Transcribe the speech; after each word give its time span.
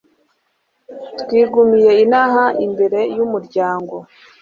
twigumiye 1.21 1.91
inaha 2.03 2.45
imbere 2.65 2.99
y’umuryango 3.17 3.95